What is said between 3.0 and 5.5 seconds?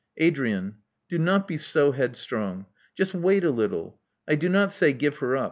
wait a little. I do not say *give her up.